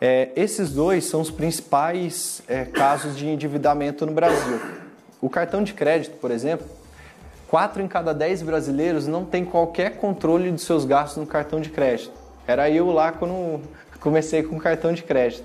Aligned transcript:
É, 0.00 0.30
esses 0.34 0.70
dois 0.70 1.04
são 1.04 1.20
os 1.20 1.30
principais 1.30 2.42
é, 2.48 2.64
casos 2.64 3.16
de 3.16 3.28
endividamento 3.28 4.06
no 4.06 4.12
Brasil. 4.12 4.58
O 5.20 5.28
cartão 5.28 5.62
de 5.62 5.74
crédito, 5.74 6.16
por 6.16 6.30
exemplo, 6.30 6.66
4 7.48 7.82
em 7.82 7.88
cada 7.88 8.14
10 8.14 8.42
brasileiros 8.42 9.06
não 9.06 9.24
tem 9.24 9.44
qualquer 9.44 9.96
controle 9.96 10.50
dos 10.50 10.62
seus 10.62 10.84
gastos 10.86 11.18
no 11.18 11.26
cartão 11.26 11.60
de 11.60 11.68
crédito. 11.68 12.12
Era 12.46 12.70
eu 12.70 12.90
lá 12.90 13.12
quando 13.12 13.60
comecei 14.00 14.42
com 14.42 14.58
cartão 14.58 14.92
de 14.92 15.02
crédito. 15.02 15.44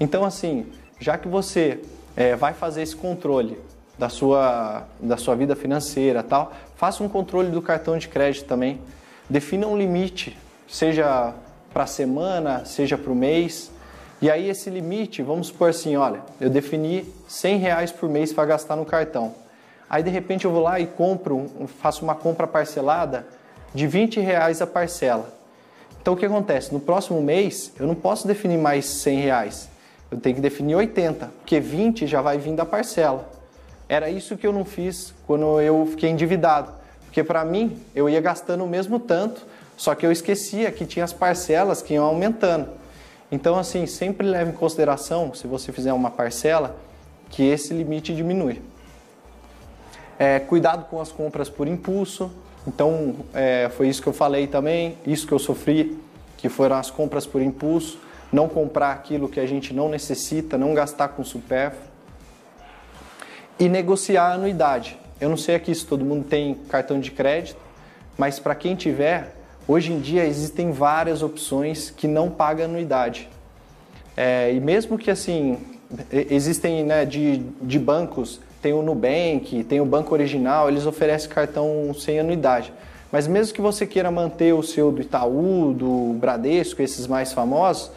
Então, 0.00 0.24
assim, 0.24 0.66
já 0.98 1.18
que 1.18 1.28
você 1.28 1.80
é, 2.16 2.34
vai 2.34 2.54
fazer 2.54 2.82
esse 2.82 2.96
controle 2.96 3.58
da 3.98 4.08
sua, 4.08 4.84
da 4.98 5.16
sua 5.16 5.34
vida 5.34 5.54
financeira 5.54 6.22
tal, 6.22 6.52
faça 6.76 7.02
um 7.02 7.08
controle 7.08 7.50
do 7.50 7.60
cartão 7.60 7.98
de 7.98 8.08
crédito 8.08 8.46
também. 8.46 8.80
Defina 9.28 9.66
um 9.66 9.76
limite, 9.76 10.36
seja 10.66 11.34
para 11.76 11.84
a 11.84 11.86
semana, 11.86 12.64
seja 12.64 12.96
para 12.96 13.12
o 13.12 13.14
mês. 13.14 13.70
E 14.22 14.30
aí 14.30 14.48
esse 14.48 14.70
limite, 14.70 15.20
vamos 15.20 15.48
supor 15.48 15.68
assim, 15.68 15.94
olha, 15.94 16.22
eu 16.40 16.48
defini 16.48 17.04
100 17.28 17.58
reais 17.58 17.92
por 17.92 18.08
mês 18.08 18.32
para 18.32 18.46
gastar 18.46 18.76
no 18.76 18.86
cartão. 18.86 19.34
Aí 19.90 20.02
de 20.02 20.08
repente 20.08 20.46
eu 20.46 20.50
vou 20.50 20.62
lá 20.62 20.80
e 20.80 20.86
compro, 20.86 21.50
faço 21.82 22.02
uma 22.02 22.14
compra 22.14 22.46
parcelada 22.46 23.26
de 23.74 23.86
20 23.86 24.20
reais 24.20 24.62
a 24.62 24.66
parcela. 24.66 25.30
Então 26.00 26.14
o 26.14 26.16
que 26.16 26.24
acontece? 26.24 26.72
No 26.72 26.80
próximo 26.80 27.20
mês 27.20 27.70
eu 27.78 27.86
não 27.86 27.94
posso 27.94 28.26
definir 28.26 28.56
mais 28.56 28.86
100 28.86 29.20
reais. 29.20 29.68
Eu 30.10 30.18
tenho 30.18 30.34
que 30.34 30.40
definir 30.40 30.76
80, 30.76 31.30
porque 31.40 31.60
20 31.60 32.06
já 32.06 32.22
vai 32.22 32.38
vir 32.38 32.54
da 32.54 32.64
parcela. 32.64 33.28
Era 33.86 34.08
isso 34.08 34.34
que 34.38 34.46
eu 34.46 34.52
não 34.52 34.64
fiz 34.64 35.12
quando 35.26 35.60
eu 35.60 35.86
fiquei 35.90 36.08
endividado. 36.08 36.72
Porque 37.04 37.22
para 37.22 37.44
mim, 37.44 37.78
eu 37.94 38.08
ia 38.08 38.20
gastando 38.22 38.64
o 38.64 38.66
mesmo 38.66 38.98
tanto, 38.98 39.46
só 39.76 39.94
que 39.94 40.06
eu 40.06 40.10
esquecia 40.10 40.70
que 40.72 40.86
tinha 40.86 41.04
as 41.04 41.12
parcelas 41.12 41.82
que 41.82 41.94
iam 41.94 42.04
aumentando. 42.04 42.68
Então, 43.30 43.58
assim, 43.58 43.86
sempre 43.86 44.26
leve 44.26 44.50
em 44.50 44.54
consideração, 44.54 45.34
se 45.34 45.46
você 45.46 45.72
fizer 45.72 45.92
uma 45.92 46.10
parcela, 46.10 46.76
que 47.28 47.42
esse 47.42 47.74
limite 47.74 48.14
diminui. 48.14 48.62
É, 50.18 50.38
cuidado 50.38 50.86
com 50.88 51.00
as 51.00 51.12
compras 51.12 51.50
por 51.50 51.66
impulso. 51.68 52.30
Então, 52.66 53.16
é, 53.34 53.68
foi 53.76 53.88
isso 53.88 54.00
que 54.00 54.08
eu 54.08 54.12
falei 54.12 54.46
também, 54.46 54.96
isso 55.06 55.26
que 55.26 55.32
eu 55.32 55.38
sofri, 55.38 55.98
que 56.36 56.48
foram 56.48 56.76
as 56.76 56.90
compras 56.90 57.26
por 57.26 57.42
impulso. 57.42 57.98
Não 58.32 58.48
comprar 58.48 58.92
aquilo 58.92 59.28
que 59.28 59.38
a 59.38 59.46
gente 59.46 59.74
não 59.74 59.88
necessita, 59.88 60.56
não 60.56 60.72
gastar 60.74 61.08
com 61.08 61.22
supérfluo 61.22 61.96
e 63.58 63.68
negociar 63.68 64.30
a 64.30 64.32
anuidade. 64.34 64.98
Eu 65.20 65.28
não 65.28 65.36
sei 65.36 65.54
aqui 65.54 65.74
se 65.74 65.86
todo 65.86 66.04
mundo 66.04 66.24
tem 66.24 66.54
cartão 66.54 67.00
de 67.00 67.10
crédito, 67.10 67.60
mas 68.18 68.38
para 68.38 68.54
quem 68.54 68.74
tiver, 68.74 69.34
hoje 69.66 69.92
em 69.92 70.00
dia 70.00 70.24
existem 70.24 70.72
várias 70.72 71.22
opções 71.22 71.90
que 71.90 72.06
não 72.06 72.30
pagam 72.30 72.66
anuidade. 72.66 73.28
É, 74.16 74.52
e 74.52 74.60
mesmo 74.60 74.96
que 74.96 75.10
assim, 75.10 75.58
existem 76.10 76.84
né, 76.84 77.04
de, 77.04 77.38
de 77.60 77.78
bancos, 77.78 78.40
tem 78.62 78.72
o 78.72 78.82
Nubank, 78.82 79.64
tem 79.64 79.80
o 79.80 79.84
Banco 79.84 80.14
Original, 80.14 80.68
eles 80.68 80.86
oferecem 80.86 81.28
cartão 81.28 81.94
sem 81.94 82.18
anuidade. 82.18 82.72
Mas 83.12 83.26
mesmo 83.26 83.54
que 83.54 83.60
você 83.60 83.86
queira 83.86 84.10
manter 84.10 84.52
o 84.52 84.62
seu 84.62 84.90
do 84.90 85.00
Itaú, 85.00 85.72
do 85.72 86.16
Bradesco, 86.18 86.82
esses 86.82 87.06
mais 87.06 87.32
famosos, 87.32 87.90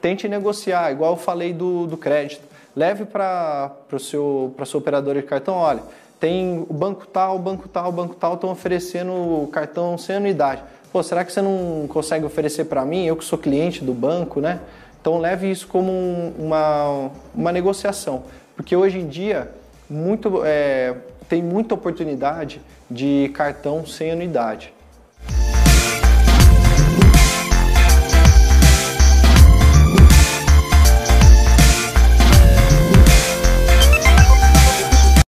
tente 0.00 0.28
negociar, 0.28 0.92
igual 0.92 1.12
eu 1.12 1.16
falei 1.16 1.52
do, 1.52 1.86
do 1.86 1.96
crédito 1.96 2.50
leve 2.74 3.04
para 3.04 3.72
o 3.92 3.98
seu, 3.98 4.54
sua 4.64 4.78
operadora 4.78 5.20
de 5.20 5.26
cartão, 5.26 5.54
olha, 5.54 5.82
tem 6.18 6.64
o 6.68 6.72
banco 6.72 7.06
tal, 7.06 7.36
o 7.36 7.38
banco 7.38 7.68
tal, 7.68 7.88
o 7.88 7.92
banco 7.92 8.14
tal 8.14 8.34
estão 8.34 8.50
oferecendo 8.50 9.48
cartão 9.52 9.96
sem 9.96 10.16
anuidade. 10.16 10.62
Pô, 10.92 11.02
será 11.02 11.24
que 11.24 11.32
você 11.32 11.40
não 11.40 11.86
consegue 11.88 12.24
oferecer 12.24 12.64
para 12.64 12.84
mim? 12.84 13.06
Eu 13.06 13.16
que 13.16 13.24
sou 13.24 13.38
cliente 13.38 13.84
do 13.84 13.94
banco, 13.94 14.40
né? 14.40 14.60
Então 15.00 15.18
leve 15.18 15.50
isso 15.50 15.68
como 15.68 15.92
uma, 16.36 17.10
uma 17.34 17.52
negociação, 17.52 18.24
porque 18.56 18.76
hoje 18.76 18.98
em 18.98 19.06
dia 19.06 19.50
muito, 19.88 20.42
é, 20.44 20.94
tem 21.28 21.42
muita 21.42 21.74
oportunidade 21.74 22.60
de 22.90 23.30
cartão 23.32 23.86
sem 23.86 24.10
anuidade. 24.10 24.74